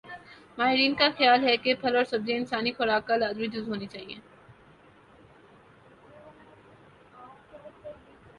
[0.57, 4.19] ماہرین کا خیال ہے کہ پھل اور سبزیاں انسانی خوراک کا لازمی جز ہونی چاہئیں